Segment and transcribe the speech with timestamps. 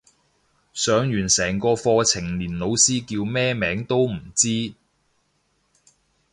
[0.73, 4.73] 上完成個課程連老師叫咩名都唔知